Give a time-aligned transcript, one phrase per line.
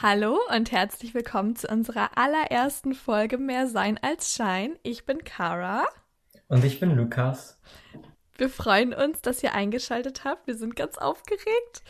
[0.00, 4.76] Hallo und herzlich willkommen zu unserer allerersten Folge Mehr Sein als Schein.
[4.82, 5.84] Ich bin Kara.
[6.48, 7.60] Und ich bin Lukas.
[8.36, 10.48] Wir freuen uns, dass ihr eingeschaltet habt.
[10.48, 11.82] Wir sind ganz aufgeregt.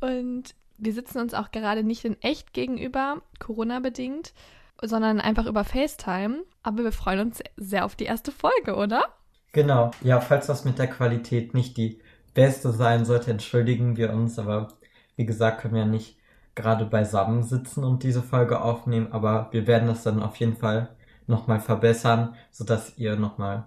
[0.00, 4.34] Und wir sitzen uns auch gerade nicht in echt gegenüber, Corona-bedingt,
[4.82, 6.44] sondern einfach über FaceTime.
[6.62, 9.04] Aber wir freuen uns sehr auf die erste Folge, oder?
[9.52, 9.92] Genau.
[10.02, 12.02] Ja, falls das mit der Qualität nicht die
[12.34, 14.38] beste sein sollte, entschuldigen wir uns.
[14.38, 14.68] Aber
[15.16, 16.15] wie gesagt, können wir ja nicht
[16.56, 20.88] gerade beisammen sitzen und diese Folge aufnehmen, aber wir werden das dann auf jeden Fall
[21.28, 23.66] nochmal verbessern, sodass ihr nochmal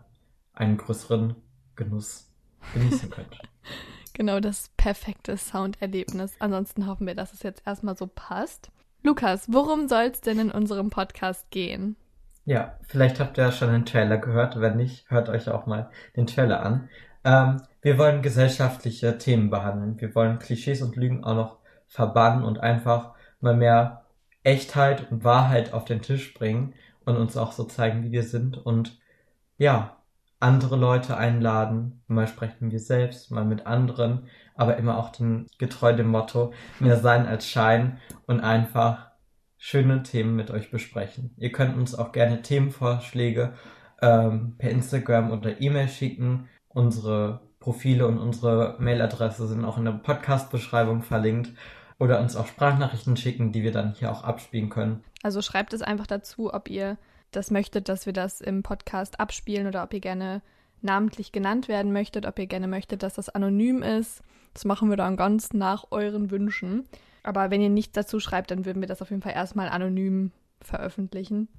[0.53, 1.35] einen größeren
[1.75, 2.29] Genuss
[2.73, 3.39] genießen könnt.
[4.13, 6.33] genau, das perfekte Sounderlebnis.
[6.39, 8.71] Ansonsten hoffen wir, dass es jetzt erstmal so passt.
[9.03, 11.95] Lukas, worum soll es denn in unserem Podcast gehen?
[12.43, 14.59] Ja, vielleicht habt ihr ja schon den Trailer gehört.
[14.59, 16.89] Wenn nicht, hört euch auch mal den Trailer an.
[17.23, 20.01] Ähm, wir wollen gesellschaftliche Themen behandeln.
[20.01, 21.58] Wir wollen Klischees und Lügen auch noch
[21.89, 24.05] verbannen und einfach mal mehr
[24.43, 28.57] Echtheit und Wahrheit auf den Tisch bringen und uns auch so zeigen, wie wir sind
[28.57, 28.99] und
[29.57, 29.97] ja,
[30.39, 32.01] andere Leute einladen.
[32.07, 36.97] Mal sprechen wir selbst, mal mit anderen, aber immer auch den, getreu dem Motto, mehr
[36.97, 39.09] sein als Schein und einfach
[39.57, 41.33] schöne Themen mit euch besprechen.
[41.37, 43.53] Ihr könnt uns auch gerne Themenvorschläge
[44.01, 46.47] ähm, per Instagram oder E-Mail schicken.
[46.69, 51.51] Unsere Profile und unsere Mailadresse sind auch in der Podcast-Beschreibung verlinkt
[51.99, 55.03] oder uns auch Sprachnachrichten schicken, die wir dann hier auch abspielen können.
[55.21, 56.97] Also schreibt es einfach dazu, ob ihr
[57.31, 60.41] das möchtet, dass wir das im Podcast abspielen oder ob ihr gerne
[60.81, 64.21] namentlich genannt werden möchtet, ob ihr gerne möchtet, dass das anonym ist.
[64.53, 66.87] Das machen wir dann ganz nach euren Wünschen.
[67.23, 70.31] Aber wenn ihr nichts dazu schreibt, dann würden wir das auf jeden Fall erstmal anonym
[70.61, 71.49] veröffentlichen.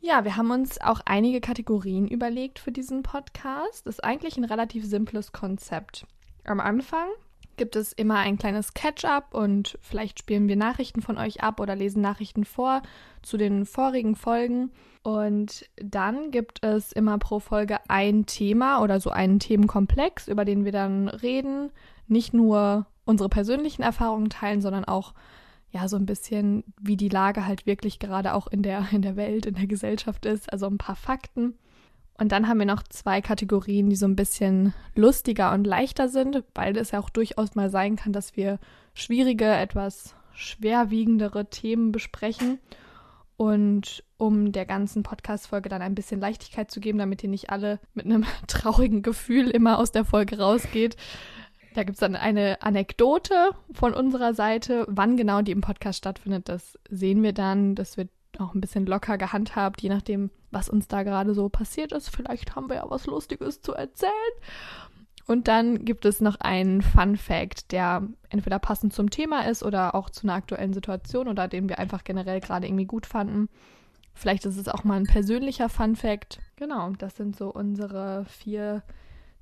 [0.00, 3.86] Ja, wir haben uns auch einige Kategorien überlegt für diesen Podcast.
[3.86, 6.06] Das ist eigentlich ein relativ simples Konzept.
[6.44, 7.08] Am Anfang
[7.56, 11.76] gibt es immer ein kleines Catch-up und vielleicht spielen wir Nachrichten von euch ab oder
[11.76, 12.82] lesen Nachrichten vor
[13.22, 14.70] zu den vorigen Folgen.
[15.02, 20.64] Und dann gibt es immer pro Folge ein Thema oder so einen Themenkomplex, über den
[20.64, 21.70] wir dann reden.
[22.06, 25.12] Nicht nur unsere persönlichen Erfahrungen teilen, sondern auch
[25.72, 29.16] ja so ein bisschen, wie die Lage halt wirklich gerade auch in der, in der
[29.16, 30.52] Welt, in der Gesellschaft ist.
[30.52, 31.54] Also ein paar Fakten.
[32.22, 36.44] Und dann haben wir noch zwei Kategorien, die so ein bisschen lustiger und leichter sind,
[36.54, 38.60] weil es ja auch durchaus mal sein kann, dass wir
[38.94, 42.60] schwierige, etwas schwerwiegendere Themen besprechen.
[43.36, 47.80] Und um der ganzen Podcast-Folge dann ein bisschen Leichtigkeit zu geben, damit ihr nicht alle
[47.92, 50.94] mit einem traurigen Gefühl immer aus der Folge rausgeht,
[51.74, 54.86] da gibt es dann eine Anekdote von unserer Seite.
[54.88, 57.74] Wann genau die im Podcast stattfindet, das sehen wir dann.
[57.74, 61.92] Das wird auch ein bisschen locker gehandhabt, je nachdem, was uns da gerade so passiert
[61.92, 62.08] ist.
[62.14, 64.12] Vielleicht haben wir ja was Lustiges zu erzählen.
[65.26, 69.94] Und dann gibt es noch einen Fun Fact, der entweder passend zum Thema ist oder
[69.94, 73.48] auch zu einer aktuellen Situation oder den wir einfach generell gerade irgendwie gut fanden.
[74.14, 76.40] Vielleicht ist es auch mal ein persönlicher Fun Fact.
[76.56, 78.82] Genau, das sind so unsere vier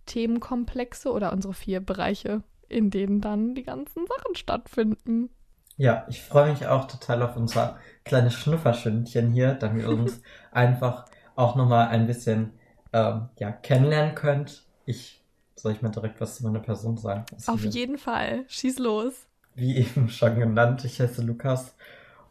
[0.07, 5.31] Themenkomplexe oder unsere vier Bereiche, in denen dann die ganzen Sachen stattfinden.
[5.77, 10.21] Ja, ich freue mich auch total auf unser kleines Schnufferstündchen hier, damit ihr uns
[10.53, 11.06] einfach
[11.37, 12.53] auch nochmal ein bisschen
[12.93, 14.65] ähm, ja, kennenlernen könnt.
[14.84, 15.22] Ich
[15.55, 17.25] soll ich mal direkt was zu meiner Person sagen?
[17.47, 18.44] Auf jeden Fall.
[18.49, 19.27] Schieß los.
[19.55, 21.75] Wie eben schon genannt, ich heiße Lukas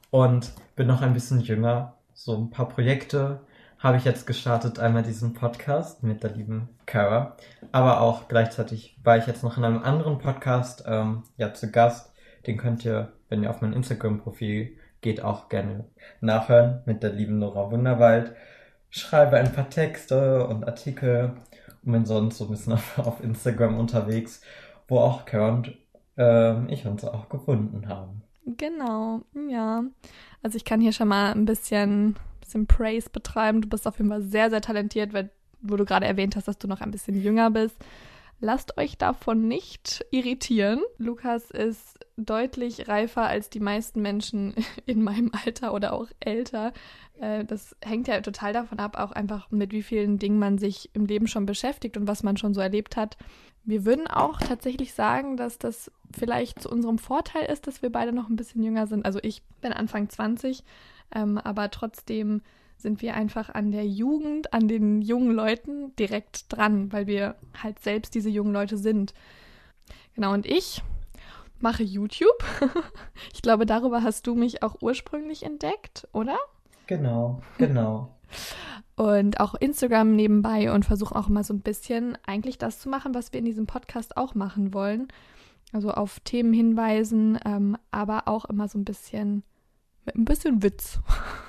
[0.09, 1.95] und bin noch ein bisschen jünger.
[2.13, 3.41] So ein paar Projekte
[3.77, 4.79] habe ich jetzt gestartet.
[4.79, 7.37] Einmal diesen Podcast mit der lieben Kara,
[7.71, 12.11] aber auch gleichzeitig war ich jetzt noch in einem anderen Podcast ähm, ja zu Gast.
[12.47, 15.85] Den könnt ihr wenn ihr auf mein Instagram-Profil geht, auch gerne
[16.21, 18.33] nachhören mit der lieben Nora Wunderwald.
[18.89, 21.33] Schreibe ein paar Texte und Artikel
[21.85, 24.41] und bin sonst so ein bisschen auf, Instagram unterwegs,
[24.87, 25.77] wo auch Karen und
[26.17, 28.23] äh, ich uns auch gefunden haben.
[28.57, 29.83] Genau, ja.
[30.41, 33.61] Also ich kann hier schon mal ein bisschen, bisschen Praise betreiben.
[33.61, 35.29] Du bist auf jeden Fall sehr, sehr talentiert, weil,
[35.61, 37.77] wo du gerade erwähnt hast, dass du noch ein bisschen jünger bist.
[38.41, 40.81] Lasst euch davon nicht irritieren.
[40.97, 44.55] Lukas ist deutlich reifer als die meisten Menschen
[44.85, 46.71] in meinem Alter oder auch älter.
[47.19, 50.89] Äh, das hängt ja total davon ab, auch einfach mit wie vielen Dingen man sich
[50.93, 53.17] im Leben schon beschäftigt und was man schon so erlebt hat.
[53.65, 58.13] Wir würden auch tatsächlich sagen, dass das vielleicht zu unserem Vorteil ist, dass wir beide
[58.13, 59.05] noch ein bisschen jünger sind.
[59.05, 60.63] Also ich bin Anfang 20,
[61.13, 62.41] ähm, aber trotzdem
[62.81, 67.79] sind wir einfach an der Jugend, an den jungen Leuten direkt dran, weil wir halt
[67.79, 69.13] selbst diese jungen Leute sind.
[70.15, 70.81] Genau, und ich
[71.59, 72.43] mache YouTube.
[73.33, 76.37] ich glaube, darüber hast du mich auch ursprünglich entdeckt, oder?
[76.87, 78.15] Genau, genau.
[78.95, 83.13] und auch Instagram nebenbei und versuche auch immer so ein bisschen eigentlich das zu machen,
[83.13, 85.07] was wir in diesem Podcast auch machen wollen.
[85.71, 89.43] Also auf Themen hinweisen, ähm, aber auch immer so ein bisschen
[90.05, 90.99] mit ein bisschen Witz.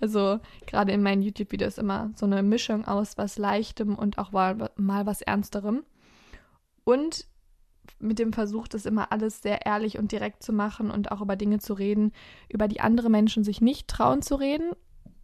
[0.00, 4.70] Also gerade in meinen YouTube-Videos immer so eine Mischung aus was Leichtem und auch mal,
[4.76, 5.84] mal was Ernsterem.
[6.84, 7.26] Und
[7.98, 11.36] mit dem Versuch, das immer alles sehr ehrlich und direkt zu machen und auch über
[11.36, 12.12] Dinge zu reden,
[12.48, 14.72] über die andere Menschen sich nicht trauen zu reden,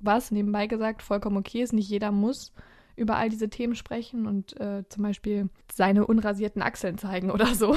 [0.00, 1.72] was nebenbei gesagt vollkommen okay ist.
[1.72, 2.52] Nicht jeder muss
[2.96, 7.76] über all diese Themen sprechen und äh, zum Beispiel seine unrasierten Achseln zeigen oder so.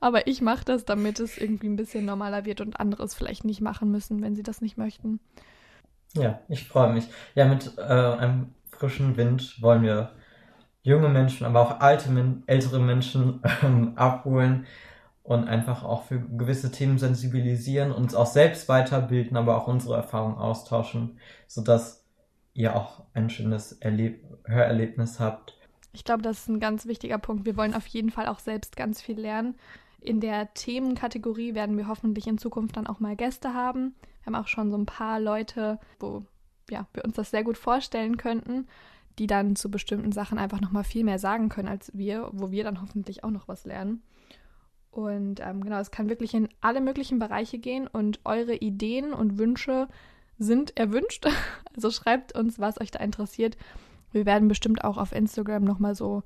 [0.00, 3.44] Aber ich mache das, damit es irgendwie ein bisschen normaler wird und andere es vielleicht
[3.44, 5.20] nicht machen müssen, wenn sie das nicht möchten.
[6.14, 7.08] Ja, ich freue mich.
[7.34, 10.12] Ja, mit äh, einem frischen Wind wollen wir
[10.82, 12.10] junge Menschen, aber auch alte,
[12.46, 14.66] ältere Menschen ähm, abholen
[15.22, 20.36] und einfach auch für gewisse Themen sensibilisieren, uns auch selbst weiterbilden, aber auch unsere Erfahrungen
[20.36, 21.18] austauschen,
[21.48, 22.04] sodass
[22.52, 25.58] ihr auch ein schönes Erleb Hörerlebnis habt.
[25.94, 27.46] Ich glaube, das ist ein ganz wichtiger Punkt.
[27.46, 29.54] Wir wollen auf jeden Fall auch selbst ganz viel lernen.
[30.00, 33.94] In der Themenkategorie werden wir hoffentlich in Zukunft dann auch mal Gäste haben.
[34.22, 36.26] Wir haben auch schon so ein paar Leute, wo
[36.70, 38.66] ja, wir uns das sehr gut vorstellen könnten,
[39.18, 42.50] die dann zu bestimmten Sachen einfach noch mal viel mehr sagen können als wir, wo
[42.50, 44.02] wir dann hoffentlich auch noch was lernen.
[44.90, 49.38] Und ähm, genau, es kann wirklich in alle möglichen Bereiche gehen und eure Ideen und
[49.38, 49.88] Wünsche
[50.38, 51.26] sind erwünscht.
[51.76, 53.56] Also schreibt uns, was euch da interessiert.
[54.14, 56.22] Wir werden bestimmt auch auf Instagram nochmal so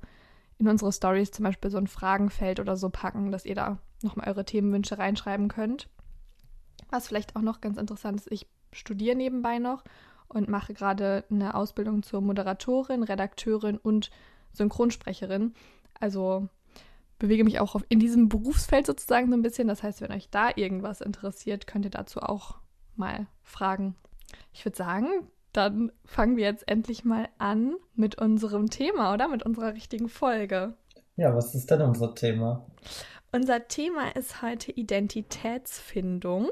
[0.59, 4.27] in unsere Stories zum Beispiel so ein Fragenfeld oder so packen, dass ihr da nochmal
[4.27, 5.89] eure Themenwünsche reinschreiben könnt.
[6.91, 9.83] Was vielleicht auch noch ganz interessant ist, ich studiere nebenbei noch
[10.27, 14.11] und mache gerade eine Ausbildung zur Moderatorin, Redakteurin und
[14.53, 15.55] Synchronsprecherin.
[15.99, 16.47] Also
[17.17, 19.67] bewege mich auch in diesem Berufsfeld sozusagen so ein bisschen.
[19.67, 22.59] Das heißt, wenn euch da irgendwas interessiert, könnt ihr dazu auch
[22.95, 23.95] mal fragen.
[24.53, 25.07] Ich würde sagen,
[25.53, 29.27] dann fangen wir jetzt endlich mal an mit unserem Thema, oder?
[29.27, 30.73] Mit unserer richtigen Folge.
[31.15, 32.65] Ja, was ist denn unser Thema?
[33.31, 36.49] Unser Thema ist heute Identitätsfindung.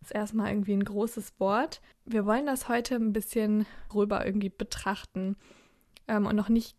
[0.00, 1.80] Das ist erstmal irgendwie ein großes Wort.
[2.04, 5.36] Wir wollen das heute ein bisschen rüber irgendwie betrachten
[6.06, 6.76] ähm, und noch nicht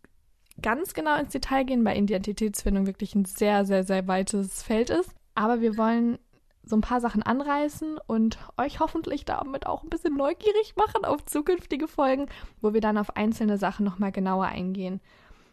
[0.62, 5.10] ganz genau ins Detail gehen, weil Identitätsfindung wirklich ein sehr, sehr, sehr weites Feld ist.
[5.34, 6.18] Aber wir wollen
[6.65, 11.23] so ein paar Sachen anreißen und euch hoffentlich damit auch ein bisschen neugierig machen auf
[11.25, 12.27] zukünftige Folgen,
[12.62, 15.00] wo wir dann auf einzelne Sachen nochmal genauer eingehen.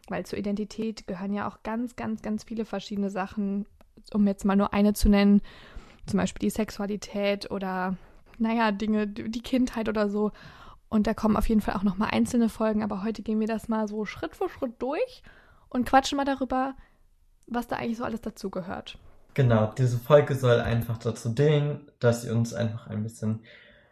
[0.08, 3.66] Weil zur Identität gehören ja auch ganz, ganz, ganz viele verschiedene Sachen,
[4.12, 5.42] um jetzt mal nur eine zu nennen
[6.06, 7.96] zum Beispiel die Sexualität oder,
[8.38, 10.32] naja, Dinge, die Kindheit oder so.
[10.88, 13.68] Und da kommen auf jeden Fall auch nochmal einzelne Folgen, aber heute gehen wir das
[13.68, 15.22] mal so Schritt für Schritt durch
[15.68, 16.74] und quatschen mal darüber,
[17.46, 18.98] was da eigentlich so alles dazugehört.
[19.34, 23.40] Genau, diese Folge soll einfach dazu dienen, dass ihr uns einfach ein bisschen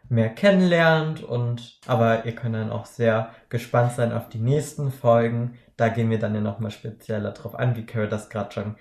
[0.09, 5.57] mehr kennenlernt und aber ihr könnt dann auch sehr gespannt sein auf die nächsten Folgen.
[5.77, 8.75] Da gehen wir dann ja nochmal spezieller drauf an, wie Carrie das gerade schon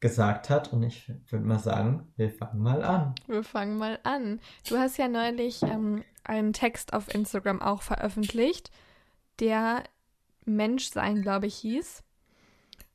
[0.00, 0.72] gesagt hat.
[0.72, 3.14] Und ich würde mal sagen, wir fangen mal an.
[3.26, 4.40] Wir fangen mal an.
[4.68, 8.70] Du hast ja neulich ähm, einen Text auf Instagram auch veröffentlicht,
[9.40, 9.82] der
[10.44, 12.02] Menschsein, glaube ich, hieß.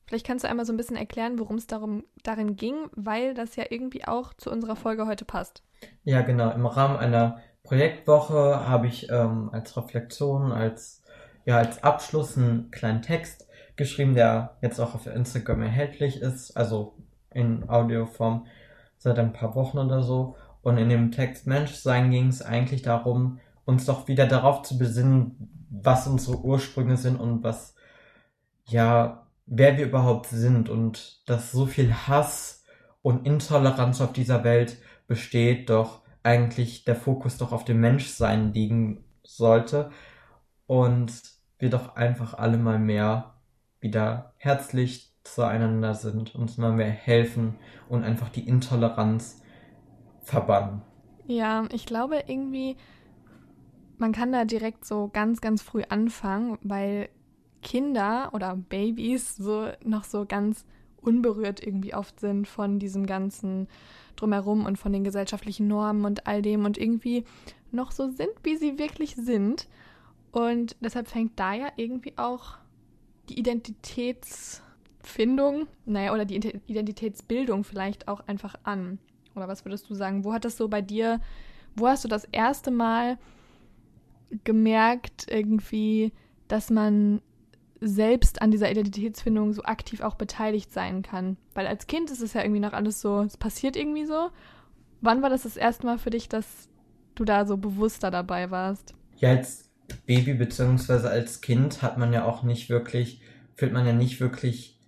[0.06, 3.56] Vielleicht kannst du einmal so ein bisschen erklären, worum es darum darin ging, weil das
[3.56, 5.62] ja irgendwie auch zu unserer Folge heute passt.
[6.04, 6.50] Ja, genau.
[6.50, 11.02] Im Rahmen einer Projektwoche habe ich ähm, als Reflexion, als
[11.46, 13.46] ja als Abschluss einen kleinen Text
[13.76, 16.94] geschrieben, der jetzt auch auf Instagram erhältlich ist, also
[17.32, 18.46] in Audioform
[18.98, 20.36] seit ein paar Wochen oder so.
[20.62, 25.68] Und in dem Text Menschsein ging es eigentlich darum, uns doch wieder darauf zu besinnen,
[25.70, 27.74] was unsere Ursprünge sind und was,
[28.66, 32.64] ja, wer wir überhaupt sind und dass so viel Hass
[33.02, 39.04] und Intoleranz auf dieser Welt besteht, doch eigentlich der Fokus doch auf dem Menschsein liegen
[39.22, 39.90] sollte
[40.66, 41.12] und
[41.58, 43.34] wir doch einfach alle mal mehr
[43.80, 47.56] wieder herzlich zueinander sind, uns mal mehr helfen
[47.88, 49.42] und einfach die Intoleranz
[50.22, 50.82] verbannen.
[51.26, 52.76] Ja, ich glaube irgendwie,
[53.98, 57.08] man kann da direkt so ganz, ganz früh anfangen, weil
[57.64, 60.64] Kinder oder Babys so noch so ganz
[61.00, 63.66] unberührt irgendwie oft sind von diesem ganzen
[64.16, 67.24] drumherum und von den gesellschaftlichen Normen und all dem und irgendwie
[67.72, 69.66] noch so sind, wie sie wirklich sind.
[70.30, 72.58] Und deshalb fängt da ja irgendwie auch
[73.28, 78.98] die Identitätsfindung, naja, oder die Identitätsbildung vielleicht auch einfach an?
[79.34, 80.24] Oder was würdest du sagen?
[80.24, 81.20] Wo hat das so bei dir,
[81.74, 83.18] wo hast du das erste Mal
[84.44, 86.12] gemerkt, irgendwie,
[86.48, 87.20] dass man
[87.86, 91.36] selbst an dieser Identitätsfindung so aktiv auch beteiligt sein kann?
[91.54, 94.30] Weil als Kind ist es ja irgendwie noch alles so, es passiert irgendwie so.
[95.00, 96.68] Wann war das das erste Mal für dich, dass
[97.14, 98.94] du da so bewusster dabei warst?
[99.16, 99.70] Ja, als
[100.06, 103.20] Baby beziehungsweise als Kind hat man ja auch nicht wirklich,
[103.54, 104.80] führt man ja nicht wirklich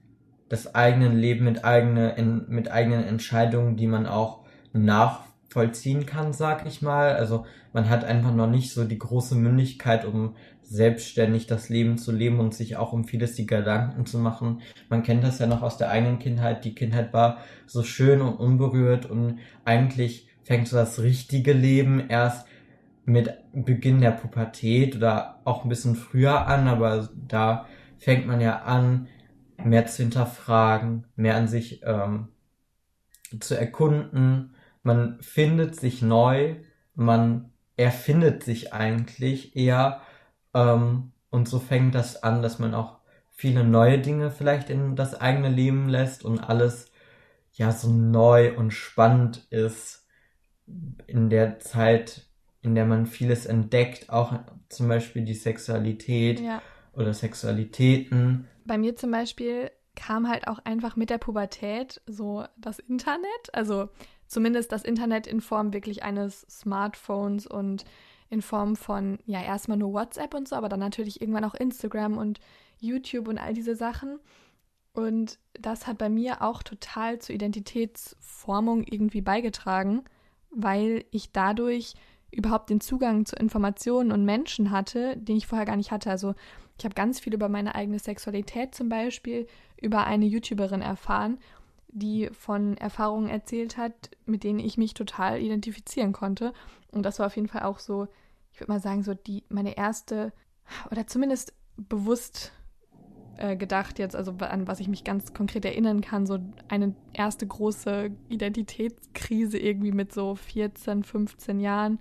[0.49, 6.33] das eigene Leben mit, eigene, in, mit eigenen Entscheidungen, die man auch nach vollziehen kann,
[6.33, 7.15] sag ich mal.
[7.15, 10.37] Also man hat einfach noch nicht so die große Mündigkeit, um
[10.69, 14.63] selbstständig das Leben zu leben und sich auch um vieles die Gedanken zu machen.
[14.89, 16.65] Man kennt das ja noch aus der eigenen Kindheit.
[16.65, 22.47] Die Kindheit war so schön und unberührt und eigentlich fängt so das richtige Leben erst
[23.05, 27.67] mit Beginn der Pubertät oder auch ein bisschen früher an, aber da
[27.99, 29.07] fängt man ja an,
[29.65, 32.29] mehr zu hinterfragen, mehr an sich ähm,
[33.41, 34.55] zu erkunden.
[34.83, 36.57] Man findet sich neu,
[36.95, 40.01] man erfindet sich eigentlich eher
[40.57, 42.99] ähm, und so fängt das an, dass man auch
[43.31, 46.91] viele neue Dinge vielleicht in das eigene Leben lässt und alles
[47.53, 50.07] ja so neu und spannend ist
[51.07, 52.27] in der Zeit,
[52.63, 54.33] in der man vieles entdeckt, auch
[54.69, 56.63] zum Beispiel die Sexualität ja.
[56.95, 58.49] oder Sexualitäten.
[58.65, 63.91] Bei mir zum Beispiel kam halt auch einfach mit der Pubertät so das Internet, also
[64.27, 67.85] zumindest das Internet in Form wirklich eines Smartphones und
[68.31, 72.19] in Form von, ja, erstmal nur WhatsApp und so, aber dann natürlich irgendwann auch Instagram
[72.19, 72.41] und
[72.79, 74.19] YouTube und all diese Sachen.
[74.93, 80.05] Und das hat bei mir auch total zur Identitätsformung irgendwie beigetragen,
[80.51, 81.95] weil ich dadurch
[82.31, 86.11] überhaupt den Zugang zu Informationen und Menschen hatte, den ich vorher gar nicht hatte.
[86.11, 86.35] Also
[86.79, 89.47] ich habe ganz viel über meine eigene Sexualität zum Beispiel
[89.81, 91.39] über eine YouTuberin erfahren,
[91.99, 96.53] die von Erfahrungen erzählt hat, mit denen ich mich total identifizieren konnte.
[96.91, 98.07] Und das war auf jeden Fall auch so,
[98.53, 100.33] ich würde mal sagen, so die meine erste
[100.91, 102.53] oder zumindest bewusst
[103.39, 106.39] äh, gedacht jetzt, also an was ich mich ganz konkret erinnern kann, so
[106.69, 111.99] eine erste große Identitätskrise irgendwie mit so 14, 15 Jahren,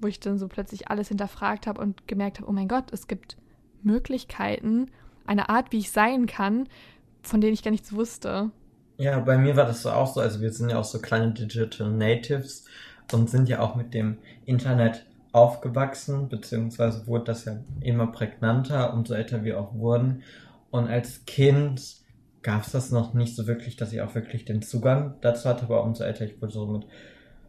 [0.00, 3.06] wo ich dann so plötzlich alles hinterfragt habe und gemerkt habe, oh mein Gott, es
[3.08, 3.36] gibt
[3.82, 4.90] Möglichkeiten,
[5.26, 6.68] eine Art, wie ich sein kann,
[7.22, 8.50] von denen ich gar nichts wusste.
[8.96, 10.20] Ja, bei mir war das so auch so.
[10.20, 12.64] Also wir sind ja auch so kleine Digital Natives
[13.12, 19.14] und sind ja auch mit dem Internet aufgewachsen, beziehungsweise wurde das ja immer prägnanter, umso
[19.14, 20.22] älter wir auch wurden.
[20.70, 21.96] Und als Kind
[22.42, 25.64] gab es das noch nicht so wirklich, dass ich auch wirklich den Zugang dazu hatte,
[25.64, 26.84] aber umso älter ich wurde, so mit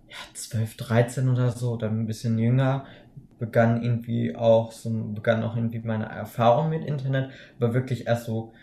[0.10, 2.86] ja, 12, 13 oder so, oder ein bisschen jünger,
[3.38, 8.54] begann irgendwie auch so, begann auch irgendwie meine Erfahrung mit Internet, aber wirklich erst so,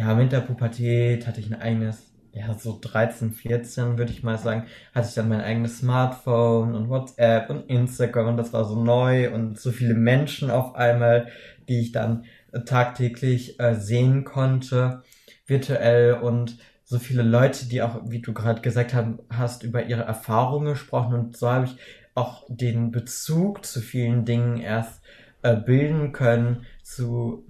[0.00, 4.38] ja, mit der Pubertät hatte ich ein eigenes, ja, so 13, 14 würde ich mal
[4.38, 4.64] sagen,
[4.94, 9.30] hatte ich dann mein eigenes Smartphone und WhatsApp und Instagram und das war so neu
[9.30, 11.28] und so viele Menschen auf einmal,
[11.68, 12.24] die ich dann
[12.64, 15.02] tagtäglich äh, sehen konnte,
[15.46, 20.04] virtuell und so viele Leute, die auch, wie du gerade gesagt haben, hast, über ihre
[20.04, 21.76] Erfahrungen gesprochen und so habe ich
[22.14, 25.02] auch den Bezug zu vielen Dingen erst
[25.42, 27.49] äh, bilden können, zu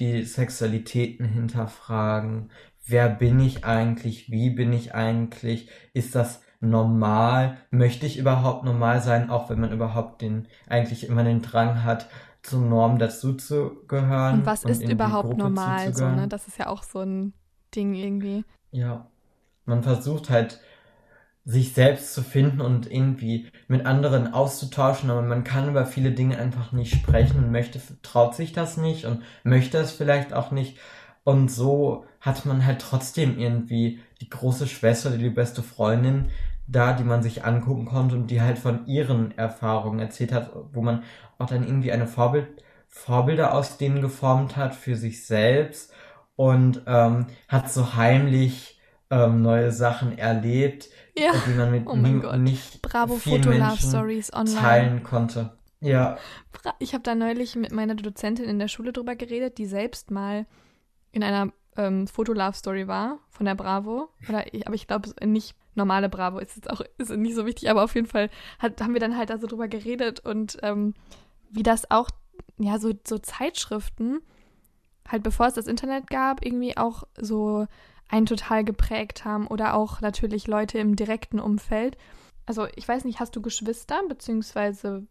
[0.00, 2.50] die Sexualitäten hinterfragen.
[2.86, 4.30] Wer bin ich eigentlich?
[4.30, 5.68] Wie bin ich eigentlich?
[5.92, 7.58] Ist das normal?
[7.70, 12.08] Möchte ich überhaupt normal sein, auch wenn man überhaupt den, eigentlich immer den Drang hat,
[12.42, 14.40] zur Norm dazu zu gehören.
[14.40, 15.94] Und was und ist überhaupt normal?
[15.94, 16.26] So, ne?
[16.26, 17.34] Das ist ja auch so ein
[17.74, 18.44] Ding irgendwie.
[18.70, 19.06] Ja.
[19.66, 20.60] Man versucht halt,
[21.44, 26.38] sich selbst zu finden und irgendwie mit anderen auszutauschen, aber man kann über viele Dinge
[26.38, 30.78] einfach nicht sprechen und möchte, traut sich das nicht und möchte es vielleicht auch nicht.
[31.24, 36.28] Und so hat man halt trotzdem irgendwie die große Schwester oder die beste Freundin
[36.66, 40.82] da, die man sich angucken konnte und die halt von ihren Erfahrungen erzählt hat, wo
[40.82, 41.02] man
[41.38, 42.46] auch dann irgendwie eine Vorbild,
[42.86, 45.92] Vorbilder aus denen geformt hat für sich selbst
[46.36, 48.80] und ähm, hat so heimlich
[49.10, 50.88] ähm, neue Sachen erlebt,
[51.20, 51.32] ja.
[51.46, 51.96] die man mit oh
[52.36, 55.52] nicht Bravo Foto Love Stories online teilen konnte.
[55.80, 56.18] Ja.
[56.78, 60.46] Ich habe da neulich mit meiner Dozentin in der Schule drüber geredet, die selbst mal
[61.12, 64.10] in einer ähm, Foto-Love-Story war von der Bravo.
[64.28, 67.70] Oder ich, aber ich glaube nicht normale Bravo ist jetzt auch ist nicht so wichtig,
[67.70, 70.94] aber auf jeden Fall hat, haben wir dann halt da so drüber geredet und ähm,
[71.50, 72.10] wie das auch,
[72.58, 74.20] ja, so, so Zeitschriften,
[75.08, 77.66] halt bevor es das Internet gab, irgendwie auch so
[78.10, 81.96] einen total geprägt haben oder auch natürlich Leute im direkten Umfeld.
[82.46, 85.06] Also ich weiß nicht, hast du Geschwister, beziehungsweise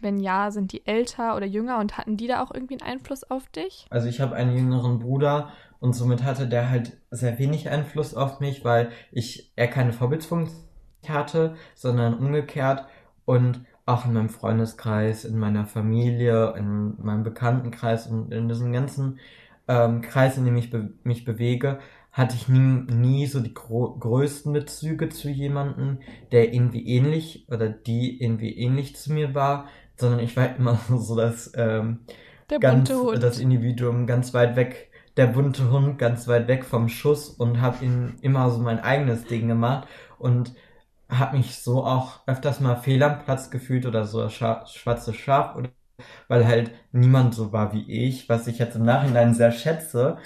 [0.00, 3.22] wenn ja, sind die älter oder jünger und hatten die da auch irgendwie einen Einfluss
[3.24, 3.86] auf dich?
[3.90, 8.40] Also ich habe einen jüngeren Bruder und somit hatte der halt sehr wenig Einfluss auf
[8.40, 10.68] mich, weil ich er keine Vorbildsfunktion
[11.08, 12.86] hatte, sondern umgekehrt
[13.24, 19.18] und auch in meinem Freundeskreis, in meiner Familie, in meinem Bekanntenkreis und in diesem ganzen
[19.66, 21.80] ähm, Kreis, in dem ich be mich bewege,
[22.12, 25.98] hatte ich nie, nie so die größten Bezüge zu jemandem,
[26.30, 29.66] der irgendwie ähnlich oder die irgendwie ähnlich zu mir war,
[29.96, 32.00] sondern ich war immer so das, ähm,
[32.60, 37.60] ganz, das Individuum ganz weit weg, der bunte Hund ganz weit weg vom Schuss und
[37.62, 39.88] habe ihn immer so mein eigenes Ding gemacht
[40.18, 40.54] und
[41.08, 45.56] habe mich so auch öfters mal fehl am Platz gefühlt oder so Scha schwarze Schaf
[45.56, 45.70] oder
[46.28, 50.18] weil halt niemand so war wie ich, was ich jetzt im Nachhinein sehr schätze,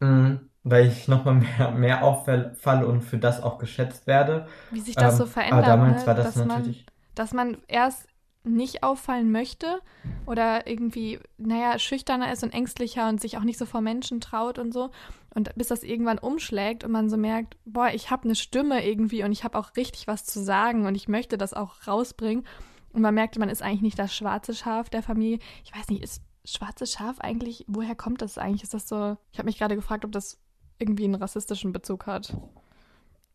[0.00, 4.46] mh, mm, weil ich nochmal mehr, mehr auffalle und für das auch geschätzt werde.
[4.70, 6.06] Wie sich das ähm, so verändert, aber damals ne?
[6.06, 6.86] war das dass natürlich...
[6.86, 8.08] Man, dass man erst
[8.44, 9.80] nicht auffallen möchte
[10.26, 14.58] oder irgendwie, naja, schüchterner ist und ängstlicher und sich auch nicht so vor Menschen traut
[14.58, 14.90] und so.
[15.34, 19.22] Und bis das irgendwann umschlägt und man so merkt, boah, ich habe eine Stimme irgendwie
[19.22, 22.44] und ich habe auch richtig was zu sagen und ich möchte das auch rausbringen.
[22.92, 25.38] Und man merkt, man ist eigentlich nicht das schwarze Schaf der Familie.
[25.64, 28.64] Ich weiß nicht, ist schwarzes Schaf eigentlich, woher kommt das eigentlich?
[28.64, 30.41] Ist das so, ich habe mich gerade gefragt, ob das
[30.82, 32.36] irgendwie einen rassistischen Bezug hat.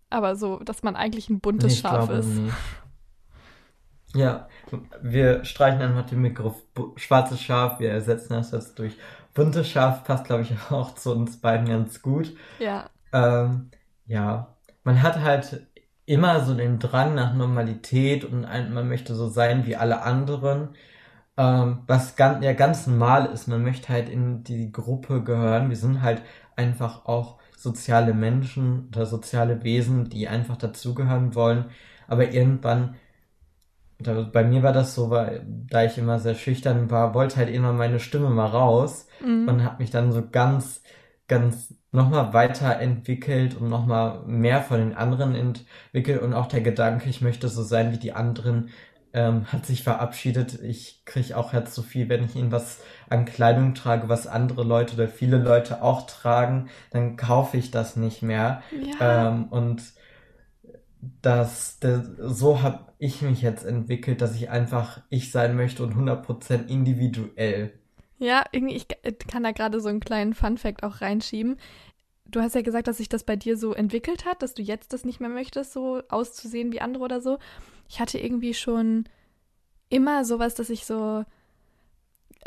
[0.09, 2.27] Aber so, dass man eigentlich ein buntes nee, Schaf ist.
[2.27, 2.53] Nicht.
[4.15, 4.47] Ja,
[5.01, 6.55] wir streichen einfach den Begriff
[6.95, 8.97] schwarzes Schaf, wir ersetzen das jetzt durch
[9.33, 12.35] buntes Schaf, passt glaube ich auch zu uns beiden ganz gut.
[12.59, 12.89] Ja.
[13.13, 13.69] Ähm,
[14.05, 15.67] ja, man hat halt
[16.05, 20.69] immer so den Drang nach Normalität und ein, man möchte so sein wie alle anderen.
[21.37, 25.69] Ähm, was ganz, ja ganz normal ist, man möchte halt in die Gruppe gehören.
[25.69, 26.23] Wir sind halt
[26.57, 31.65] einfach auch soziale Menschen oder soziale Wesen, die einfach dazugehören wollen.
[32.07, 32.95] Aber irgendwann,
[33.99, 37.49] da, bei mir war das so, weil, da ich immer sehr schüchtern war, wollte halt
[37.49, 39.47] immer meine Stimme mal raus mhm.
[39.47, 40.83] und habe mich dann so ganz,
[41.27, 47.21] ganz nochmal weiterentwickelt und nochmal mehr von den anderen entwickelt und auch der Gedanke, ich
[47.21, 48.69] möchte so sein wie die anderen,
[49.17, 50.61] ähm, hat sich verabschiedet.
[50.61, 54.63] Ich kriege auch jetzt so viel, wenn ich ihnen was an Kleidung trage, was andere
[54.63, 58.61] Leute oder viele Leute auch tragen, dann kaufe ich das nicht mehr.
[58.99, 59.29] Ja.
[59.29, 59.81] Ähm, und
[61.23, 65.95] das, das so habe ich mich jetzt entwickelt, dass ich einfach ich sein möchte und
[65.95, 67.73] 100% individuell.
[68.19, 68.87] Ja, irgendwie, ich
[69.27, 71.57] kann da gerade so einen kleinen Fun-Fact auch reinschieben.
[72.25, 74.93] Du hast ja gesagt, dass sich das bei dir so entwickelt hat, dass du jetzt
[74.93, 77.39] das nicht mehr möchtest, so auszusehen wie andere oder so.
[77.87, 79.05] Ich hatte irgendwie schon
[79.89, 81.23] immer sowas, dass ich so,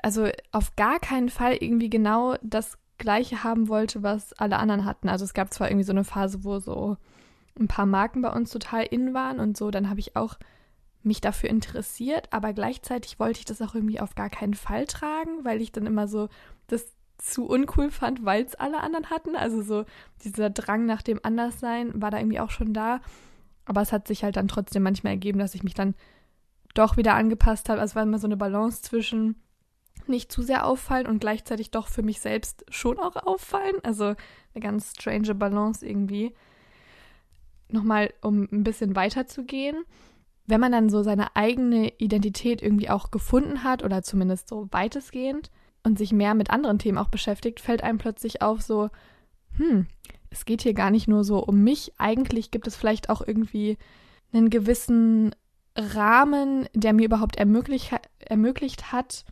[0.03, 5.09] also auf gar keinen Fall irgendwie genau das Gleiche haben wollte, was alle anderen hatten.
[5.09, 6.97] Also es gab zwar irgendwie so eine Phase, wo so
[7.59, 10.39] ein paar Marken bei uns total in waren und so, dann habe ich auch
[11.03, 15.45] mich dafür interessiert, aber gleichzeitig wollte ich das auch irgendwie auf gar keinen Fall tragen,
[15.45, 16.29] weil ich dann immer so
[16.67, 19.37] das zu uncool fand, weil es alle anderen hatten.
[19.37, 19.85] Also so
[20.25, 23.01] dieser Drang nach dem Anderssein war da irgendwie auch schon da.
[23.71, 25.95] Aber es hat sich halt dann trotzdem manchmal ergeben, dass ich mich dann
[26.75, 27.81] doch wieder angepasst habe.
[27.81, 29.37] Also es war immer so eine Balance zwischen
[30.07, 33.77] nicht zu sehr auffallen und gleichzeitig doch für mich selbst schon auch auffallen.
[33.83, 36.35] Also eine ganz strange Balance irgendwie.
[37.69, 39.85] Nochmal, um ein bisschen weiter zu gehen
[40.51, 45.51] wenn man dann so seine eigene Identität irgendwie auch gefunden hat oder zumindest so weitestgehend
[45.83, 48.91] und sich mehr mit anderen Themen auch beschäftigt, fällt einem plötzlich auf so,
[49.57, 49.87] hm,
[50.31, 53.77] es geht hier gar nicht nur so um mich, eigentlich gibt es vielleicht auch irgendwie
[54.33, 55.35] einen gewissen
[55.77, 59.25] Rahmen, der mir überhaupt ermöglicht, ermöglicht hat,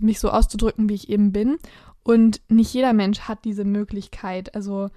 [0.00, 1.58] mich so auszudrücken, wie ich eben bin.
[2.02, 4.54] Und nicht jeder Mensch hat diese Möglichkeit.
[4.54, 4.90] Also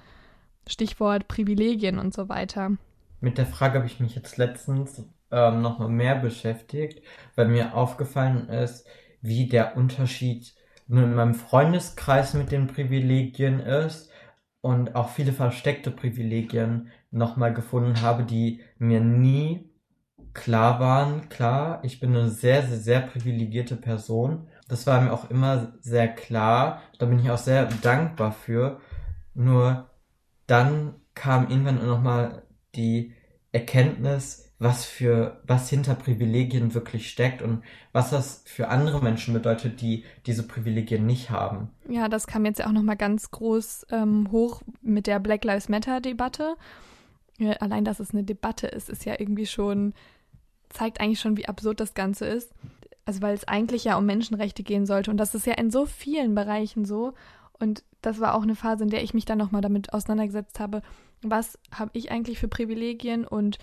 [0.67, 2.71] Stichwort Privilegien und so weiter.
[3.19, 7.01] Mit der Frage habe ich mich jetzt letztens ähm, nochmal mehr beschäftigt,
[7.35, 8.85] weil mir aufgefallen ist,
[9.21, 10.53] wie der Unterschied
[10.87, 14.08] nur in meinem Freundeskreis mit den Privilegien ist
[14.61, 19.69] und auch viele versteckte Privilegien nochmal gefunden habe, die mir nie
[20.33, 21.29] klar waren.
[21.29, 24.47] Klar, ich bin eine sehr, sehr, sehr privilegierte Person.
[24.67, 26.81] Das war mir auch immer sehr klar.
[26.97, 28.79] Da bin ich auch sehr dankbar für.
[29.33, 29.89] Nur
[30.47, 32.43] dann kam irgendwann nochmal
[32.75, 33.13] die
[33.51, 39.79] Erkenntnis, was für, was hinter Privilegien wirklich steckt und was das für andere Menschen bedeutet,
[39.79, 41.69] die diese Privilegien nicht haben.
[41.87, 45.69] Ja, das kam jetzt ja auch nochmal ganz groß ähm, hoch mit der Black Lives
[45.69, 46.55] Matter Debatte.
[47.37, 49.93] Ja, allein, dass es eine Debatte ist, ist ja irgendwie schon,
[50.67, 52.53] zeigt eigentlich schon, wie absurd das Ganze ist.
[53.05, 55.85] Also, weil es eigentlich ja um Menschenrechte gehen sollte und das ist ja in so
[55.85, 57.13] vielen Bereichen so.
[57.53, 60.81] Und das war auch eine Phase, in der ich mich dann nochmal damit auseinandergesetzt habe,
[61.21, 63.57] was habe ich eigentlich für Privilegien und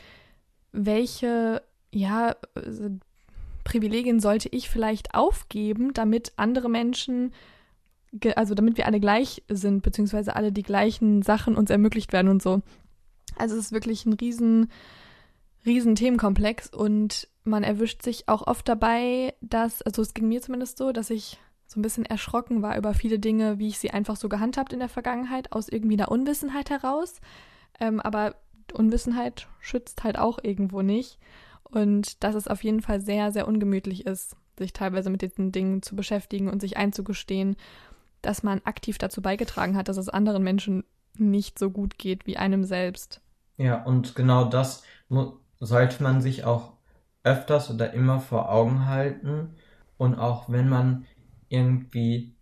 [0.72, 2.36] welche, ja,
[3.64, 7.32] Privilegien sollte ich vielleicht aufgeben, damit andere Menschen,
[8.36, 12.42] also damit wir alle gleich sind, beziehungsweise alle die gleichen Sachen uns ermöglicht werden und
[12.42, 12.62] so.
[13.36, 14.70] Also es ist wirklich ein riesen,
[15.64, 20.78] riesen Themenkomplex und man erwischt sich auch oft dabei, dass, also es ging mir zumindest
[20.78, 24.16] so, dass ich so ein bisschen erschrocken war über viele Dinge, wie ich sie einfach
[24.16, 27.20] so gehandhabt in der Vergangenheit, aus irgendwie einer Unwissenheit heraus.
[27.80, 28.36] Ähm, aber
[28.72, 31.18] Unwissenheit schützt halt auch irgendwo nicht.
[31.64, 35.82] Und dass es auf jeden Fall sehr, sehr ungemütlich ist, sich teilweise mit diesen Dingen
[35.82, 37.56] zu beschäftigen und sich einzugestehen,
[38.22, 40.84] dass man aktiv dazu beigetragen hat, dass es anderen Menschen
[41.18, 43.20] nicht so gut geht wie einem selbst.
[43.56, 44.82] Ja, und genau das
[45.60, 46.72] sollte man sich auch
[47.22, 49.56] öfters oder immer vor Augen halten
[49.96, 51.06] und auch wenn man
[51.48, 52.36] irgendwie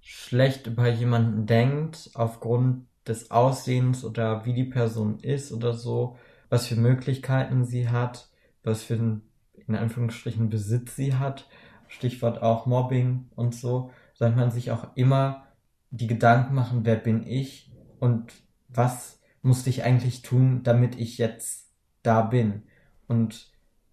[0.00, 6.16] schlecht über jemanden denkt, aufgrund des Aussehens oder wie die Person ist oder so,
[6.48, 8.28] was für Möglichkeiten sie hat,
[8.62, 9.22] was für ein,
[9.66, 11.46] in Anführungsstrichen Besitz sie hat,
[11.88, 15.44] Stichwort auch Mobbing und so, sollte man sich auch immer
[15.90, 18.32] die Gedanken machen, wer bin ich und
[18.68, 21.68] was musste ich eigentlich tun, damit ich jetzt
[22.02, 22.62] da bin?
[23.08, 23.50] Und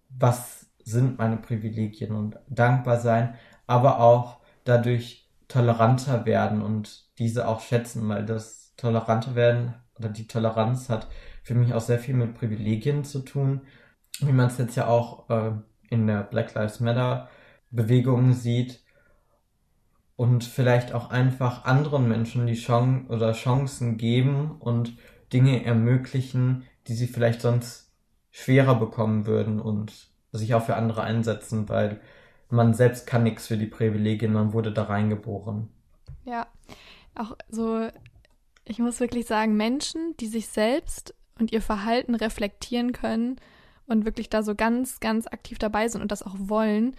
[0.08, 2.12] was sind meine Privilegien?
[2.12, 3.34] Und dankbar sein,
[3.66, 10.26] aber auch dadurch toleranter werden und diese auch schätzen, weil das toleranter werden oder die
[10.26, 11.08] Toleranz hat
[11.42, 13.60] für mich auch sehr viel mit Privilegien zu tun,
[14.20, 15.52] wie man es jetzt ja auch äh,
[15.90, 17.28] in der Black Lives Matter
[17.70, 18.80] Bewegung sieht
[20.16, 24.96] und vielleicht auch einfach anderen Menschen die Chance oder Chancen geben und
[25.32, 27.92] Dinge ermöglichen, die sie vielleicht sonst
[28.30, 32.00] schwerer bekommen würden und sich auch für andere einsetzen, weil
[32.50, 35.68] man selbst kann nichts für die Privilegien, man wurde da reingeboren.
[36.24, 36.46] Ja,
[37.14, 37.88] auch so,
[38.68, 43.36] ich muss wirklich sagen, Menschen, die sich selbst und ihr Verhalten reflektieren können
[43.86, 46.94] und wirklich da so ganz, ganz aktiv dabei sind und das auch wollen,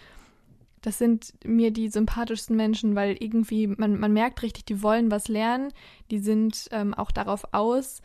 [0.82, 5.28] das sind mir die sympathischsten Menschen, weil irgendwie man, man merkt richtig, die wollen was
[5.28, 5.74] lernen,
[6.10, 8.02] die sind ähm, auch darauf aus,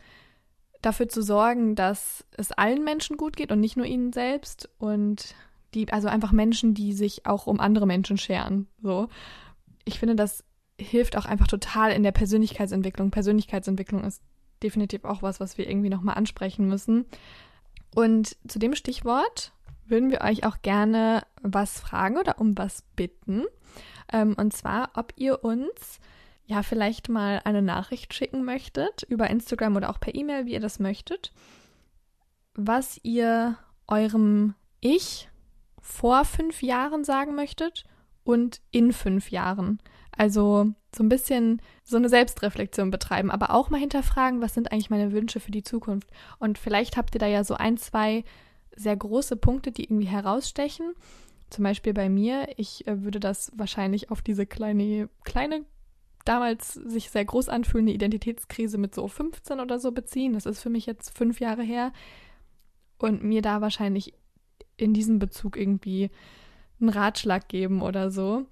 [0.81, 5.35] dafür zu sorgen, dass es allen Menschen gut geht und nicht nur ihnen selbst und
[5.73, 8.67] die, also einfach Menschen, die sich auch um andere Menschen scheren.
[8.81, 9.07] So.
[9.85, 10.43] Ich finde, das
[10.79, 13.11] hilft auch einfach total in der Persönlichkeitsentwicklung.
[13.11, 14.21] Persönlichkeitsentwicklung ist
[14.61, 17.05] definitiv auch was, was wir irgendwie nochmal ansprechen müssen.
[17.93, 19.53] Und zu dem Stichwort
[19.85, 23.43] würden wir euch auch gerne was fragen oder um was bitten.
[24.11, 25.99] Ähm, und zwar, ob ihr uns
[26.45, 30.59] ja vielleicht mal eine Nachricht schicken möchtet über Instagram oder auch per E-Mail, wie ihr
[30.59, 31.31] das möchtet,
[32.53, 33.57] was ihr
[33.87, 35.29] eurem Ich
[35.81, 37.85] vor fünf Jahren sagen möchtet
[38.25, 39.79] und in fünf Jahren.
[40.11, 44.89] Also so ein bisschen so eine Selbstreflexion betreiben, aber auch mal hinterfragen, was sind eigentlich
[44.89, 46.09] meine Wünsche für die Zukunft.
[46.39, 48.23] Und vielleicht habt ihr da ja so ein, zwei
[48.75, 50.93] sehr große Punkte, die irgendwie herausstechen.
[51.49, 55.63] Zum Beispiel bei mir, ich äh, würde das wahrscheinlich auf diese kleine, kleine,
[56.25, 60.33] damals sich sehr groß anfühlende Identitätskrise mit so 15 oder so beziehen.
[60.33, 61.93] Das ist für mich jetzt fünf Jahre her.
[62.97, 64.13] Und mir da wahrscheinlich
[64.77, 66.09] in diesem Bezug irgendwie
[66.79, 68.45] einen Ratschlag geben oder so.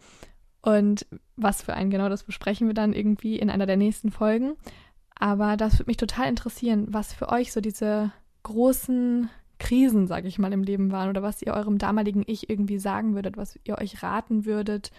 [0.62, 1.06] Und
[1.36, 4.54] was für einen genau, das besprechen wir dann irgendwie in einer der nächsten Folgen.
[5.16, 8.12] Aber das würde mich total interessieren, was für euch so diese
[8.44, 12.80] großen Krisen, sage ich mal, im Leben waren oder was ihr eurem damaligen Ich irgendwie
[12.80, 14.92] sagen würdet, was ihr euch raten würdet,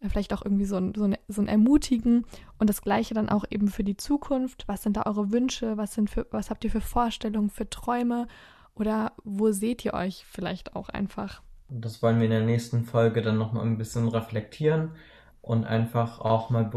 [0.00, 2.26] äh, vielleicht auch irgendwie so ein, so, ein, so ein Ermutigen
[2.58, 4.64] und das Gleiche dann auch eben für die Zukunft.
[4.66, 5.76] Was sind da eure Wünsche?
[5.76, 8.26] Was, sind für, was habt ihr für Vorstellungen, für Träume?
[8.74, 11.42] Oder wo seht ihr euch vielleicht auch einfach?
[11.70, 14.92] Das wollen wir in der nächsten Folge dann nochmal ein bisschen reflektieren
[15.40, 16.70] und einfach auch mal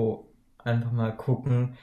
[0.59, 1.75] einfach mal gucken,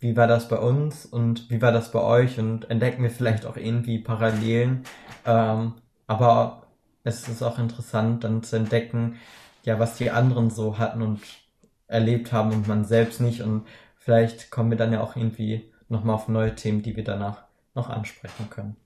[0.00, 3.46] wie war das bei uns und wie war das bei euch und entdecken wir vielleicht
[3.46, 4.84] auch irgendwie Parallelen.
[5.26, 5.74] Ähm,
[6.06, 6.68] aber
[7.04, 9.16] es ist auch interessant dann zu entdecken,
[9.64, 11.20] ja, was die anderen so hatten und
[11.88, 13.42] erlebt haben und man selbst nicht.
[13.42, 17.42] Und vielleicht kommen wir dann ja auch irgendwie nochmal auf neue Themen, die wir danach
[17.74, 18.76] noch ansprechen können.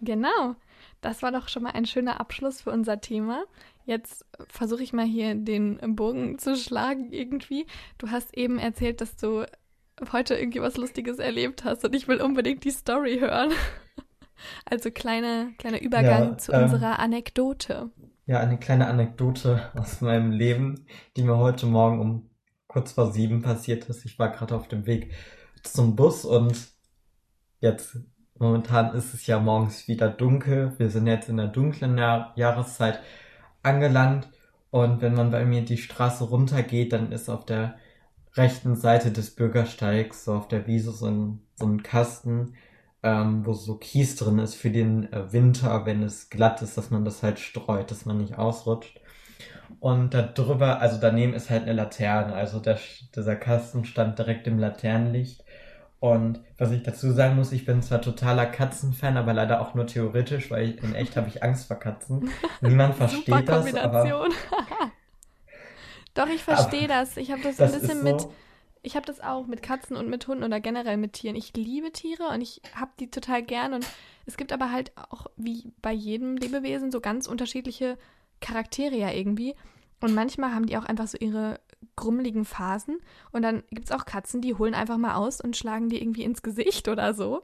[0.00, 0.54] Genau.
[1.02, 3.44] Das war doch schon mal ein schöner Abschluss für unser Thema.
[3.84, 7.66] Jetzt versuche ich mal hier den Bogen zu schlagen irgendwie.
[7.98, 9.44] Du hast eben erzählt, dass du
[10.12, 13.50] heute irgendwie was Lustiges erlebt hast und ich will unbedingt die Story hören.
[14.64, 17.90] Also kleiner kleiner Übergang ja, zu ähm, unserer Anekdote.
[18.26, 20.84] Ja, eine kleine Anekdote aus meinem Leben,
[21.16, 22.30] die mir heute Morgen um
[22.66, 24.04] kurz vor sieben passiert ist.
[24.04, 25.12] Ich war gerade auf dem Weg
[25.62, 26.72] zum Bus und
[27.60, 27.98] jetzt
[28.38, 30.72] momentan ist es ja morgens wieder dunkel.
[30.78, 33.00] Wir sind jetzt in der dunklen Jahr Jahreszeit
[33.62, 34.28] angelangt
[34.70, 37.76] und wenn man bei mir die Straße runtergeht, dann ist auf der
[38.34, 42.54] rechten Seite des Bürgersteigs, so auf der Wiese, so ein, so ein Kasten,
[43.02, 46.90] ähm, wo so Kies drin ist für den äh, Winter, wenn es glatt ist, dass
[46.90, 49.00] man das halt streut, dass man nicht ausrutscht.
[49.80, 52.78] Und da drüber, also daneben ist halt eine Laterne, also der,
[53.14, 55.44] dieser Kasten stand direkt im Laternenlicht.
[56.02, 59.86] Und was ich dazu sagen muss, ich bin zwar totaler Katzenfan, aber leider auch nur
[59.86, 62.28] theoretisch, weil ich, in echt habe ich Angst vor Katzen.
[62.60, 64.02] Niemand versteht das, aber
[66.14, 67.16] Doch, ich verstehe das.
[67.16, 68.02] Ich habe das, das, ein bisschen so.
[68.02, 68.26] mit.
[68.82, 71.36] Ich habe das auch mit Katzen und mit Hunden oder generell mit Tieren.
[71.36, 73.72] Ich liebe Tiere und ich habe die total gern.
[73.72, 73.86] Und
[74.26, 77.96] es gibt aber halt auch, wie bei jedem Lebewesen, so ganz unterschiedliche
[78.40, 79.54] Charaktere ja irgendwie.
[80.00, 81.60] Und manchmal haben die auch einfach so ihre
[81.96, 82.98] grummeligen Phasen.
[83.32, 86.24] Und dann gibt es auch Katzen, die holen einfach mal aus und schlagen die irgendwie
[86.24, 87.42] ins Gesicht oder so.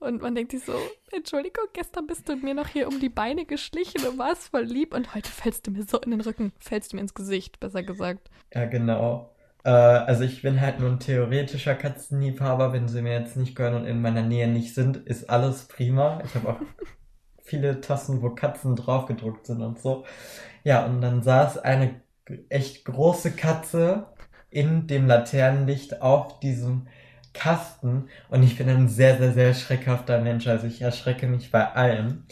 [0.00, 0.74] Und man denkt sich so,
[1.12, 4.94] Entschuldigung, gestern bist du mir noch hier um die Beine geschlichen und warst voll lieb
[4.94, 7.82] und heute fällst du mir so in den Rücken, fällst du mir ins Gesicht, besser
[7.82, 8.30] gesagt.
[8.54, 9.30] Ja, genau.
[9.62, 12.72] Äh, also ich bin halt nur ein theoretischer Katzenliebhaber.
[12.72, 16.22] Wenn sie mir jetzt nicht gehören und in meiner Nähe nicht sind, ist alles prima.
[16.24, 16.60] Ich habe auch
[17.42, 20.04] viele Tassen, wo Katzen draufgedruckt sind und so.
[20.64, 22.00] Ja, und dann saß eine
[22.48, 24.06] echt große Katze
[24.50, 26.86] in dem Laternenlicht auf diesem
[27.32, 30.46] Kasten und ich bin ein sehr, sehr, sehr schreckhafter Mensch.
[30.48, 32.24] Also ich erschrecke mich bei allem.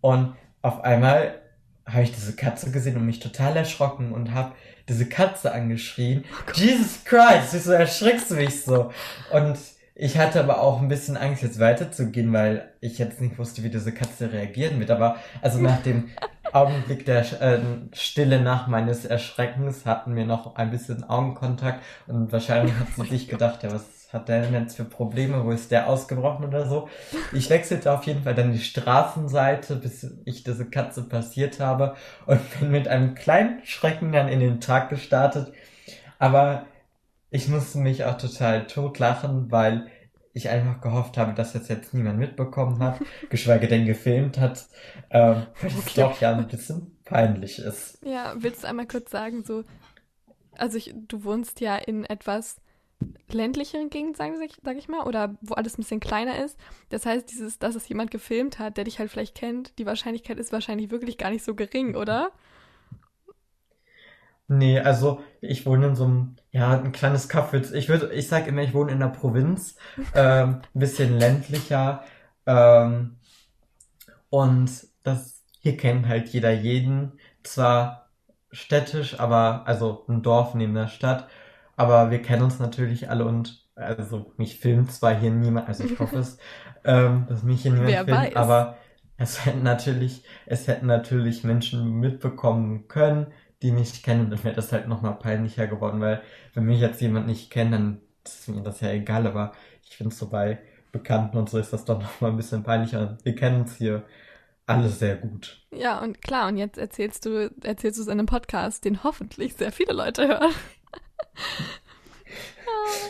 [0.00, 1.40] Und auf einmal
[1.86, 4.52] habe ich diese Katze gesehen und mich total erschrocken und habe
[4.88, 6.24] diese Katze angeschrien.
[6.30, 8.92] Oh Jesus Christ, wieso erschreckst du mich so?
[9.32, 9.56] Und
[9.94, 13.70] ich hatte aber auch ein bisschen Angst, jetzt weiterzugehen, weil ich jetzt nicht wusste, wie
[13.70, 14.90] diese Katze reagieren wird.
[14.90, 16.10] Aber also nach dem
[16.54, 17.60] Augenblick der äh,
[17.92, 23.28] Stille nach meines Erschreckens hatten wir noch ein bisschen Augenkontakt und wahrscheinlich hat sie sich
[23.28, 25.44] gedacht, ja, was hat der denn jetzt für Probleme?
[25.44, 26.88] Wo ist der ausgebrochen oder so?
[27.32, 32.40] Ich wechselte auf jeden Fall dann die Straßenseite, bis ich diese Katze passiert habe und
[32.60, 35.52] bin mit einem kleinen Schrecken dann in den Tag gestartet.
[36.20, 36.66] Aber
[37.30, 39.88] ich musste mich auch total totlachen, weil
[40.34, 44.66] ich einfach gehofft habe, dass das jetzt niemand mitbekommen hat, geschweige denn gefilmt hat,
[45.10, 46.00] ähm, weil es okay.
[46.00, 47.98] doch ja ein bisschen peinlich ist.
[48.04, 49.64] Ja, willst du einmal kurz sagen, so,
[50.52, 52.56] also ich, du wohnst ja in etwas
[53.30, 56.58] ländlicheren Gegend, sag ich, sag ich mal, oder wo alles ein bisschen kleiner ist.
[56.88, 60.38] Das heißt, dieses, dass es jemand gefilmt hat, der dich halt vielleicht kennt, die Wahrscheinlichkeit
[60.38, 62.32] ist wahrscheinlich wirklich gar nicht so gering, oder?
[64.48, 67.52] Nee, also ich wohne in so einem, ja, ein kleines Kaff.
[67.54, 69.76] Ich würde, ich sag immer, ich wohne in der Provinz,
[70.14, 72.04] ähm, ein bisschen ländlicher.
[72.46, 73.16] Ähm,
[74.30, 74.70] und
[75.02, 77.12] das hier kennt halt jeder jeden.
[77.42, 78.10] Zwar
[78.52, 81.28] städtisch, aber also ein Dorf neben der Stadt
[81.76, 85.98] aber wir kennen uns natürlich alle und also mich filmt zwar hier niemand, also ich
[85.98, 86.38] hoffe es,
[86.84, 88.36] ähm, dass mich hier niemand Wer filmt, weiß.
[88.36, 88.76] aber
[89.16, 93.28] es hätten natürlich, es hätten natürlich Menschen mitbekommen können,
[93.64, 96.22] die mich kennen, dann wäre das halt nochmal peinlicher geworden, weil
[96.54, 100.14] wenn mich jetzt jemand nicht kennt, dann ist mir das ja egal, aber ich finde
[100.14, 100.58] so bei
[100.92, 103.18] Bekannten und so ist das doch nochmal ein bisschen peinlicher.
[103.24, 104.04] Wir kennen uns hier
[104.66, 105.60] alle sehr gut.
[105.72, 109.54] Ja, und klar, und jetzt erzählst du, erzählst du es in einem Podcast, den hoffentlich
[109.54, 110.52] sehr viele Leute hören.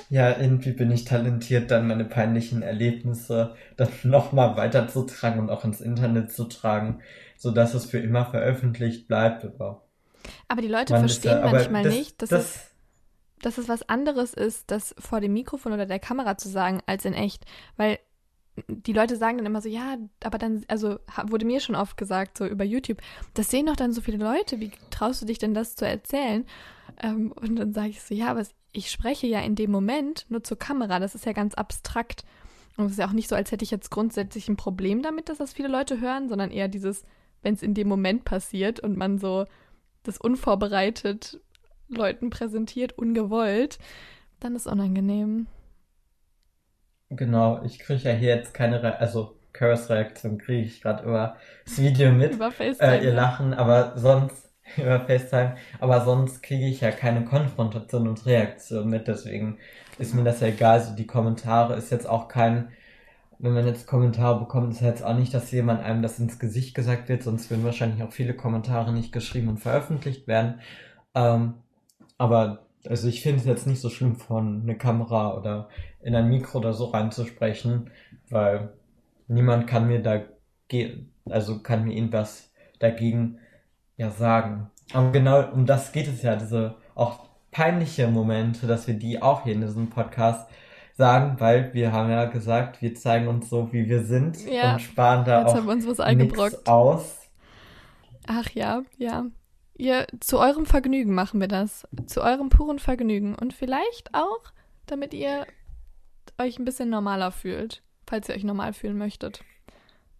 [0.08, 5.80] Ja, irgendwie bin ich talentiert, dann meine peinlichen Erlebnisse dann nochmal weiterzutragen und auch ins
[5.80, 7.00] Internet zu tragen,
[7.36, 9.44] sodass es für immer veröffentlicht bleibt.
[9.44, 9.83] Aber,
[10.48, 12.70] aber die Leute verstehen ja, manchmal das, nicht, dass, das, es,
[13.42, 17.04] dass es was anderes ist, das vor dem Mikrofon oder der Kamera zu sagen, als
[17.04, 17.44] in echt.
[17.76, 17.98] Weil
[18.68, 22.38] die Leute sagen dann immer so, ja, aber dann, also wurde mir schon oft gesagt,
[22.38, 22.98] so über YouTube,
[23.34, 26.46] das sehen doch dann so viele Leute, wie traust du dich denn das zu erzählen?
[27.02, 30.44] Ähm, und dann sage ich so, ja, aber ich spreche ja in dem Moment nur
[30.44, 32.24] zur Kamera, das ist ja ganz abstrakt.
[32.76, 35.28] Und es ist ja auch nicht so, als hätte ich jetzt grundsätzlich ein Problem damit,
[35.28, 37.04] dass das viele Leute hören, sondern eher dieses,
[37.42, 39.46] wenn es in dem Moment passiert und man so
[40.04, 41.40] das unvorbereitet
[41.88, 43.78] Leuten präsentiert, ungewollt,
[44.40, 45.46] dann ist unangenehm.
[47.10, 51.36] Genau, ich kriege ja hier jetzt keine, Re also Curse Reaktion kriege ich gerade über
[51.64, 52.34] das Video mit.
[52.34, 53.00] über FaceTime.
[53.00, 58.26] Äh, ihr Lachen, aber sonst über FaceTime, aber sonst kriege ich ja keine Konfrontation und
[58.26, 59.58] Reaktion mit, deswegen
[59.98, 60.80] ist mir das ja egal.
[60.80, 62.72] So die Kommentare ist jetzt auch kein,
[63.38, 66.38] wenn man jetzt Kommentare bekommt, ist ja jetzt auch nicht, dass jemand einem das ins
[66.38, 70.60] Gesicht gesagt wird, sonst würden wahrscheinlich auch viele Kommentare nicht geschrieben und veröffentlicht werden.
[71.14, 71.54] Ähm,
[72.18, 75.68] aber also ich finde es jetzt nicht so schlimm, von eine Kamera oder
[76.02, 77.90] in ein Mikro oder so reinzusprechen,
[78.28, 78.74] weil
[79.26, 80.22] niemand kann mir da,
[81.28, 83.38] also kann mir irgendwas dagegen
[83.96, 84.70] ja sagen.
[84.92, 87.20] Aber genau um das geht es ja, diese auch
[87.50, 90.48] peinliche Momente, dass wir die auch hier in diesem Podcast
[90.96, 94.80] sagen, weil wir haben ja gesagt, wir zeigen uns so, wie wir sind ja, und
[94.80, 95.64] sparen da auch
[96.14, 97.28] nichts aus.
[98.26, 99.26] Ach ja, ja.
[99.76, 101.88] Ihr, zu eurem Vergnügen machen wir das.
[102.06, 103.34] Zu eurem puren Vergnügen.
[103.34, 104.52] Und vielleicht auch,
[104.86, 105.48] damit ihr
[106.38, 109.42] euch ein bisschen normaler fühlt, falls ihr euch normal fühlen möchtet.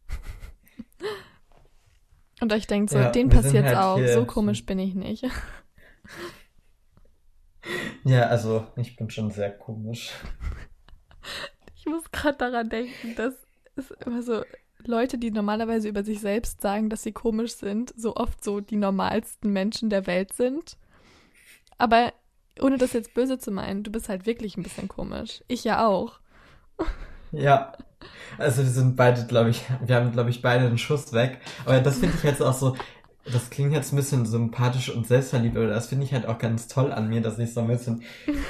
[2.40, 4.00] Und euch denkt so, ja, den passiert's halt auch.
[4.12, 5.24] So komisch bin ich nicht.
[8.04, 10.12] Ja, also ich bin schon sehr komisch.
[11.76, 13.34] Ich muss gerade daran denken, dass
[13.76, 14.42] es immer so
[14.86, 18.76] Leute, die normalerweise über sich selbst sagen, dass sie komisch sind, so oft so die
[18.76, 20.76] normalsten Menschen der Welt sind.
[21.78, 22.12] Aber
[22.60, 25.42] ohne das jetzt böse zu meinen, du bist halt wirklich ein bisschen komisch.
[25.48, 26.20] Ich ja auch.
[27.32, 27.72] Ja.
[28.38, 31.40] Also wir sind beide, glaube ich, wir haben, glaube ich, beide einen Schuss weg.
[31.64, 32.76] Aber das finde ich jetzt auch so,
[33.32, 36.68] das klingt jetzt ein bisschen sympathisch und selbstverliebt, aber das finde ich halt auch ganz
[36.68, 38.02] toll an mir, dass ich so ein bisschen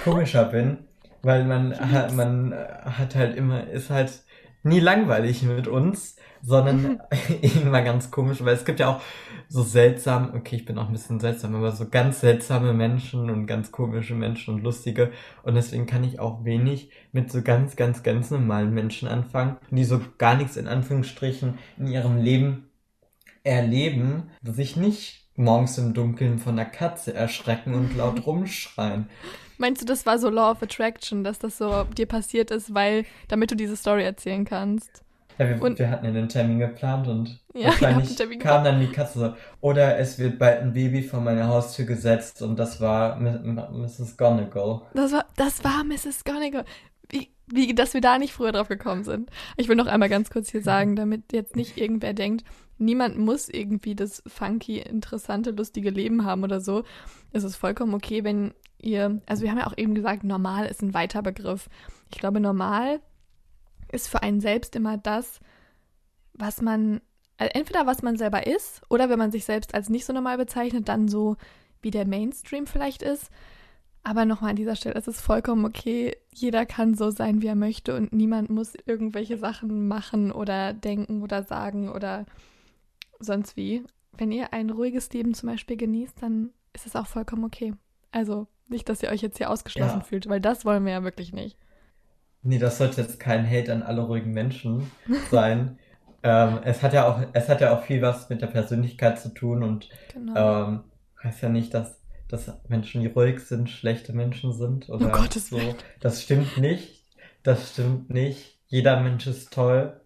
[0.02, 0.78] komischer bin.
[1.22, 4.24] Weil man hat, man hat halt immer, ist halt
[4.62, 7.00] nie langweilig mit uns, sondern
[7.42, 9.00] immer ganz komisch, weil es gibt ja auch
[9.48, 13.46] so seltsam, okay, ich bin auch ein bisschen seltsam, aber so ganz seltsame Menschen und
[13.46, 18.02] ganz komische Menschen und lustige und deswegen kann ich auch wenig mit so ganz, ganz,
[18.02, 22.70] ganz normalen Menschen anfangen, die so gar nichts in Anführungsstrichen in ihrem Leben
[23.44, 29.09] erleben, sich nicht morgens im Dunkeln von der Katze erschrecken und laut rumschreien.
[29.59, 33.04] Meinst du, das war so Law of Attraction, dass das so dir passiert ist, weil,
[33.28, 35.04] damit du diese Story erzählen kannst?
[35.38, 39.18] Ja, wir, und, wir hatten einen Termin geplant und ja, wahrscheinlich kam dann die Katze
[39.18, 44.16] so, oder es wird bald ein Baby vor meine Haustür gesetzt und das war Mrs.
[44.16, 44.83] Gonigal.
[44.94, 46.24] Das war, das war Mrs.
[46.24, 46.64] Gonigal.
[47.11, 49.30] Wie, wie, dass wir da nicht früher drauf gekommen sind.
[49.57, 52.44] Ich will noch einmal ganz kurz hier sagen, damit jetzt nicht irgendwer denkt,
[52.78, 56.84] niemand muss irgendwie das funky, interessante, lustige Leben haben oder so.
[57.32, 60.82] Es ist vollkommen okay, wenn ihr, also wir haben ja auch eben gesagt, normal ist
[60.82, 61.68] ein weiter Begriff.
[62.10, 63.00] Ich glaube, normal
[63.90, 65.40] ist für einen selbst immer das,
[66.32, 67.00] was man,
[67.38, 70.37] also entweder was man selber ist oder wenn man sich selbst als nicht so normal
[70.37, 71.37] bezeichnet, dann so
[71.80, 73.30] wie der Mainstream vielleicht ist.
[74.02, 76.14] Aber nochmal an dieser Stelle, es ist vollkommen okay.
[76.30, 81.22] Jeder kann so sein, wie er möchte und niemand muss irgendwelche Sachen machen oder denken
[81.22, 82.26] oder sagen oder
[83.20, 83.85] sonst wie.
[84.16, 87.74] Wenn ihr ein ruhiges Leben zum Beispiel genießt, dann ist es auch vollkommen okay.
[88.12, 90.05] Also nicht, dass ihr euch jetzt hier ausgeschlossen ja.
[90.05, 91.59] fühlt, weil das wollen wir ja wirklich nicht.
[92.42, 94.90] Nee, das sollte jetzt kein Hate an alle ruhigen Menschen
[95.31, 95.79] sein.
[96.22, 99.31] ähm, es hat ja auch, es hat ja auch viel was mit der Persönlichkeit zu
[99.33, 100.68] tun und genau.
[100.68, 100.85] ähm,
[101.22, 105.48] heißt ja nicht, dass, dass Menschen, die ruhig sind, schlechte Menschen sind oder oh Gottes
[105.48, 105.59] so.
[106.00, 107.03] Das stimmt nicht.
[107.42, 108.59] Das stimmt nicht.
[108.66, 110.00] Jeder Mensch ist toll.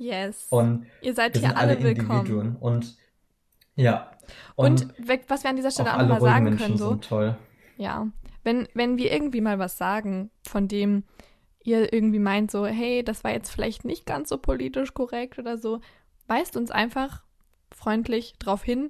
[0.00, 0.46] Yes.
[0.48, 2.56] Und ihr seid hier alle, alle willkommen.
[2.58, 2.96] Und
[3.76, 4.10] ja.
[4.56, 4.94] Und, und
[5.28, 6.94] was wir an dieser Stelle auch, auch nochmal sagen Menschen können, so.
[6.94, 7.36] Toll.
[7.76, 8.08] Ja.
[8.42, 11.04] Wenn, wenn wir irgendwie mal was sagen, von dem
[11.62, 15.58] ihr irgendwie meint, so, hey, das war jetzt vielleicht nicht ganz so politisch korrekt oder
[15.58, 15.80] so,
[16.26, 17.22] weist uns einfach
[17.70, 18.88] freundlich drauf hin.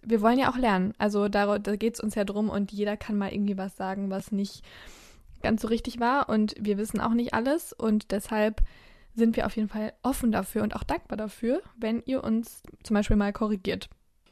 [0.00, 0.94] Wir wollen ja auch lernen.
[0.96, 4.10] Also da, da geht es uns ja drum und jeder kann mal irgendwie was sagen,
[4.10, 4.62] was nicht
[5.42, 6.28] ganz so richtig war.
[6.28, 7.72] Und wir wissen auch nicht alles.
[7.72, 8.62] Und deshalb
[9.14, 12.94] sind wir auf jeden Fall offen dafür und auch dankbar dafür, wenn ihr uns zum
[12.94, 13.88] Beispiel mal korrigiert.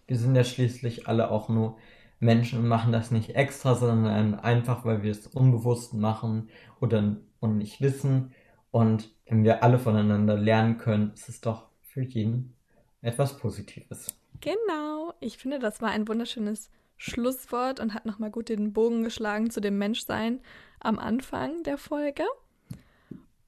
[0.06, 1.78] Wir sind ja schließlich alle auch nur
[2.18, 7.58] Menschen und machen das nicht extra, sondern einfach, weil wir es unbewusst machen oder und
[7.58, 8.34] nicht wissen.
[8.70, 12.54] Und wenn wir alle voneinander lernen können, ist es doch für jeden
[13.02, 14.14] etwas Positives.
[14.40, 15.14] Genau.
[15.20, 19.60] Ich finde, das war ein wunderschönes Schlusswort und hat nochmal gut den Bogen geschlagen zu
[19.60, 20.40] dem Menschsein
[20.80, 22.24] am Anfang der Folge.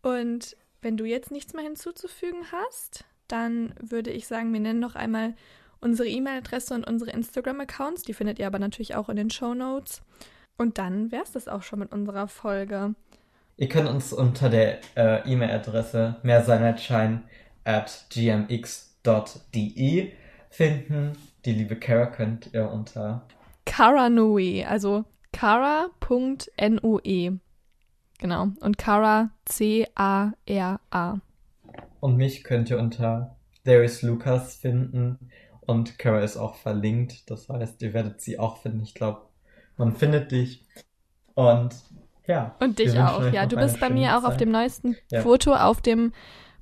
[0.00, 4.94] Und wenn du jetzt nichts mehr hinzuzufügen hast, dann würde ich sagen, wir nennen noch
[4.94, 5.34] einmal
[5.80, 8.02] unsere E-Mail-Adresse und unsere Instagram-Accounts.
[8.02, 10.02] Die findet ihr aber natürlich auch in den Show Notes.
[10.58, 12.94] Und dann wäre es das auch schon mit unserer Folge.
[13.56, 17.24] Ihr könnt uns unter der äh, E-Mail-Adresse mehrseinheitschein
[17.64, 18.92] at gmx.de
[20.50, 21.12] finden.
[21.44, 23.26] Die liebe Kara könnt ihr unter
[23.64, 25.90] Karanui, also kara.noe.
[28.22, 28.52] Genau.
[28.60, 31.20] Und Kara C-A-R-A.
[31.98, 35.18] Und mich könnt ihr unter There is Lucas finden.
[35.62, 37.28] Und Kara ist auch verlinkt.
[37.28, 38.80] Das heißt, ihr werdet sie auch finden.
[38.84, 39.22] Ich glaube,
[39.76, 40.64] man findet dich.
[41.34, 41.74] Und
[42.28, 42.54] ja.
[42.60, 43.32] Und dich auch.
[43.32, 44.30] Ja, du bist bei mir auch Zeit.
[44.30, 45.22] auf dem neuesten ja.
[45.22, 46.12] Foto auf dem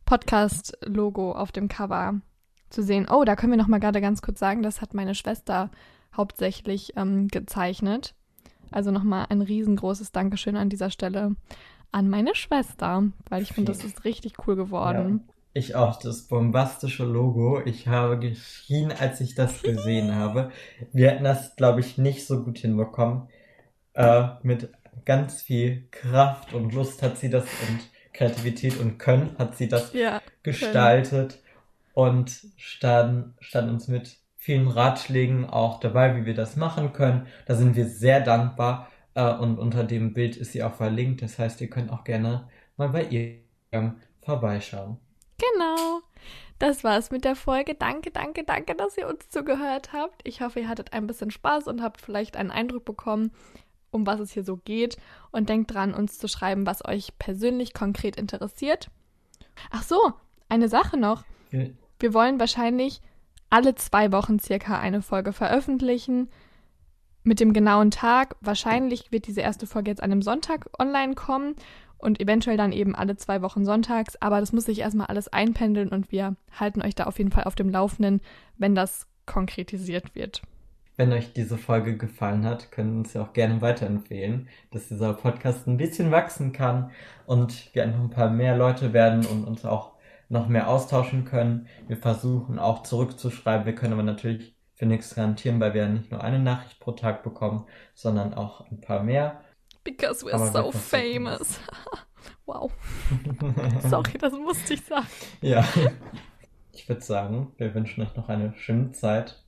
[0.06, 2.22] Podcast-Logo auf dem Cover
[2.70, 3.06] zu sehen.
[3.10, 5.70] Oh, da können wir noch mal gerade ganz kurz sagen, das hat meine Schwester
[6.16, 8.14] hauptsächlich ähm, gezeichnet.
[8.70, 11.36] Also noch mal ein riesengroßes Dankeschön an dieser Stelle
[11.92, 15.24] an meine Schwester, weil ich finde, das ist richtig cool geworden.
[15.26, 17.60] Ja, ich auch, das bombastische Logo.
[17.64, 20.50] Ich habe geschrien, als ich das gesehen habe.
[20.92, 23.28] Wir hätten das, glaube ich, nicht so gut hinbekommen.
[23.94, 24.70] Äh, mit
[25.04, 27.80] ganz viel Kraft und Lust hat sie das und
[28.12, 31.42] Kreativität und Können hat sie das ja, gestaltet können.
[31.94, 37.26] und stand, stand uns mit vielen Ratschlägen auch dabei, wie wir das machen können.
[37.44, 41.20] Da sind wir sehr dankbar äh, und unter dem Bild ist sie auch verlinkt.
[41.20, 42.48] Das heißt, ihr könnt auch gerne
[42.78, 43.42] mal bei ihr
[44.22, 44.96] vorbeischauen.
[45.36, 46.00] Genau.
[46.58, 47.74] Das war's mit der Folge.
[47.74, 50.26] Danke, danke, danke, dass ihr uns zugehört habt.
[50.26, 53.32] Ich hoffe, ihr hattet ein bisschen Spaß und habt vielleicht einen Eindruck bekommen,
[53.90, 54.96] um was es hier so geht.
[55.32, 58.90] Und denkt dran, uns zu schreiben, was euch persönlich konkret interessiert.
[59.70, 60.14] Ach so,
[60.48, 61.24] eine Sache noch.
[61.98, 63.02] Wir wollen wahrscheinlich
[63.50, 66.28] alle zwei Wochen circa eine Folge veröffentlichen.
[67.22, 68.36] Mit dem genauen Tag.
[68.40, 71.54] Wahrscheinlich wird diese erste Folge jetzt an einem Sonntag online kommen
[71.98, 74.16] und eventuell dann eben alle zwei Wochen sonntags.
[74.22, 77.44] Aber das muss sich erstmal alles einpendeln und wir halten euch da auf jeden Fall
[77.44, 78.22] auf dem Laufenden,
[78.56, 80.42] wenn das konkretisiert wird.
[80.96, 85.66] Wenn euch diese Folge gefallen hat, können uns ja auch gerne weiterempfehlen, dass dieser Podcast
[85.66, 86.90] ein bisschen wachsen kann
[87.26, 89.92] und wir einfach ein paar mehr Leute werden und uns auch
[90.30, 91.66] noch mehr austauschen können.
[91.88, 93.66] Wir versuchen auch zurückzuschreiben.
[93.66, 97.22] Wir können aber natürlich für nichts garantieren, weil wir nicht nur eine Nachricht pro Tag
[97.22, 99.42] bekommen, sondern auch ein paar mehr.
[99.84, 101.60] Because we're aber so famous.
[102.46, 102.72] wow.
[103.90, 105.06] Sorry, das musste ich sagen.
[105.42, 105.66] Ja.
[106.72, 109.44] Ich würde sagen, wir wünschen euch noch eine schöne Zeit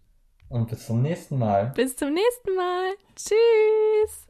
[0.48, 1.72] und bis zum nächsten Mal.
[1.74, 2.92] Bis zum nächsten Mal.
[3.14, 4.26] Tschüss.